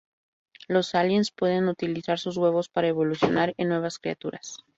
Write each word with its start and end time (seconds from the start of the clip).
Los 0.67 0.95
aliens 0.95 1.29
pueden 1.29 1.67
utilizar 1.69 2.17
sus 2.17 2.35
huevos 2.35 2.69
para 2.69 2.87
evolucionar 2.87 3.53
en 3.57 3.67
nuevas 3.67 3.99
criaturas. 3.99 4.57